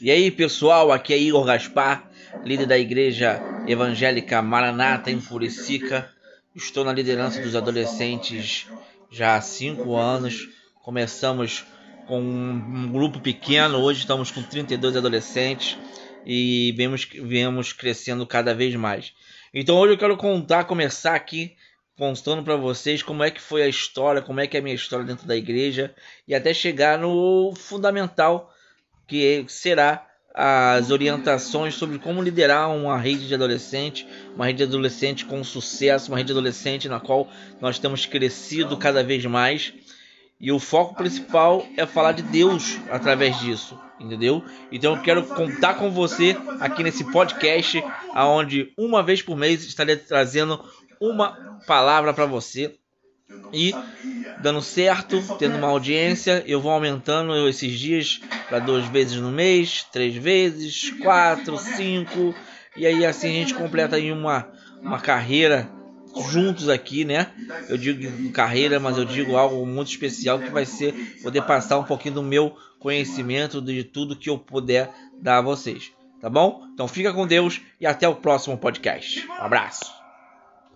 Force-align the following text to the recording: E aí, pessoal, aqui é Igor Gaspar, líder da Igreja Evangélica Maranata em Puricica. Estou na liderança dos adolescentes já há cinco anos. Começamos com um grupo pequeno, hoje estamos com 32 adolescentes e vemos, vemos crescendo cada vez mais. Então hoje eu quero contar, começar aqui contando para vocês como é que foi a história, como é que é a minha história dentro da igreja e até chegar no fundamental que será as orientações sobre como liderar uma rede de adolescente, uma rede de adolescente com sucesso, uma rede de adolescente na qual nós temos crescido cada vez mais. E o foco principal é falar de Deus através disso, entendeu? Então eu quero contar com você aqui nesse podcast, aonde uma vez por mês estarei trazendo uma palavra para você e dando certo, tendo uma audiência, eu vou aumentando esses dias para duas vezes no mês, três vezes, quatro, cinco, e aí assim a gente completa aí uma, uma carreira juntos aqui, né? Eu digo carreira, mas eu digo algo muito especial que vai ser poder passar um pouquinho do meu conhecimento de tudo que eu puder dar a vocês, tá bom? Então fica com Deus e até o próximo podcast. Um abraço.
E 0.00 0.10
aí, 0.10 0.30
pessoal, 0.30 0.90
aqui 0.90 1.12
é 1.12 1.18
Igor 1.18 1.44
Gaspar, 1.44 2.10
líder 2.42 2.66
da 2.66 2.78
Igreja 2.78 3.40
Evangélica 3.66 4.40
Maranata 4.40 5.10
em 5.10 5.20
Puricica. 5.20 6.10
Estou 6.56 6.84
na 6.84 6.92
liderança 6.92 7.40
dos 7.40 7.54
adolescentes 7.54 8.66
já 9.10 9.36
há 9.36 9.40
cinco 9.40 9.96
anos. 9.96 10.48
Começamos 10.82 11.66
com 12.06 12.20
um 12.20 12.90
grupo 12.90 13.20
pequeno, 13.20 13.78
hoje 13.78 14.00
estamos 14.00 14.30
com 14.30 14.42
32 14.42 14.96
adolescentes 14.96 15.76
e 16.24 16.72
vemos, 16.76 17.04
vemos 17.04 17.72
crescendo 17.72 18.26
cada 18.26 18.54
vez 18.54 18.74
mais. 18.74 19.12
Então 19.52 19.76
hoje 19.76 19.92
eu 19.92 19.98
quero 19.98 20.16
contar, 20.16 20.64
começar 20.64 21.14
aqui 21.14 21.54
contando 21.96 22.42
para 22.42 22.56
vocês 22.56 23.02
como 23.02 23.22
é 23.22 23.30
que 23.30 23.42
foi 23.42 23.62
a 23.62 23.68
história, 23.68 24.22
como 24.22 24.40
é 24.40 24.46
que 24.46 24.56
é 24.56 24.60
a 24.60 24.62
minha 24.62 24.74
história 24.74 25.04
dentro 25.04 25.26
da 25.26 25.36
igreja 25.36 25.94
e 26.26 26.34
até 26.34 26.54
chegar 26.54 26.98
no 26.98 27.52
fundamental 27.54 28.50
que 29.10 29.44
será 29.48 30.06
as 30.32 30.92
orientações 30.92 31.74
sobre 31.74 31.98
como 31.98 32.22
liderar 32.22 32.70
uma 32.70 32.96
rede 32.96 33.26
de 33.26 33.34
adolescente, 33.34 34.06
uma 34.36 34.46
rede 34.46 34.58
de 34.58 34.64
adolescente 34.64 35.24
com 35.24 35.42
sucesso, 35.42 36.12
uma 36.12 36.16
rede 36.16 36.28
de 36.28 36.32
adolescente 36.32 36.88
na 36.88 37.00
qual 37.00 37.28
nós 37.60 37.80
temos 37.80 38.06
crescido 38.06 38.76
cada 38.76 39.02
vez 39.02 39.26
mais. 39.26 39.74
E 40.40 40.52
o 40.52 40.60
foco 40.60 40.94
principal 40.94 41.66
é 41.76 41.84
falar 41.84 42.12
de 42.12 42.22
Deus 42.22 42.78
através 42.88 43.40
disso, 43.40 43.76
entendeu? 43.98 44.44
Então 44.70 44.94
eu 44.94 45.02
quero 45.02 45.24
contar 45.24 45.74
com 45.74 45.90
você 45.90 46.36
aqui 46.60 46.84
nesse 46.84 47.02
podcast, 47.10 47.82
aonde 48.14 48.72
uma 48.78 49.02
vez 49.02 49.20
por 49.20 49.36
mês 49.36 49.64
estarei 49.64 49.96
trazendo 49.96 50.64
uma 51.00 51.58
palavra 51.66 52.14
para 52.14 52.26
você 52.26 52.78
e 53.52 53.74
dando 54.40 54.62
certo, 54.62 55.22
tendo 55.38 55.56
uma 55.56 55.68
audiência, 55.68 56.42
eu 56.46 56.60
vou 56.60 56.72
aumentando 56.72 57.48
esses 57.48 57.78
dias 57.78 58.20
para 58.48 58.58
duas 58.58 58.86
vezes 58.86 59.16
no 59.16 59.30
mês, 59.30 59.86
três 59.92 60.14
vezes, 60.14 60.90
quatro, 61.02 61.56
cinco, 61.58 62.34
e 62.76 62.86
aí 62.86 63.04
assim 63.04 63.28
a 63.28 63.32
gente 63.32 63.54
completa 63.54 63.96
aí 63.96 64.12
uma, 64.12 64.48
uma 64.80 64.98
carreira 64.98 65.70
juntos 66.28 66.68
aqui, 66.68 67.04
né? 67.04 67.28
Eu 67.68 67.76
digo 67.76 68.30
carreira, 68.32 68.80
mas 68.80 68.96
eu 68.96 69.04
digo 69.04 69.36
algo 69.36 69.64
muito 69.66 69.90
especial 69.90 70.38
que 70.38 70.50
vai 70.50 70.64
ser 70.64 70.92
poder 71.22 71.42
passar 71.42 71.78
um 71.78 71.84
pouquinho 71.84 72.14
do 72.16 72.22
meu 72.22 72.56
conhecimento 72.78 73.60
de 73.60 73.84
tudo 73.84 74.16
que 74.16 74.30
eu 74.30 74.38
puder 74.38 74.90
dar 75.20 75.38
a 75.38 75.42
vocês, 75.42 75.92
tá 76.20 76.28
bom? 76.28 76.66
Então 76.72 76.88
fica 76.88 77.12
com 77.12 77.26
Deus 77.26 77.60
e 77.80 77.86
até 77.86 78.08
o 78.08 78.16
próximo 78.16 78.56
podcast. 78.56 79.26
Um 79.28 79.44
abraço. 79.44 79.99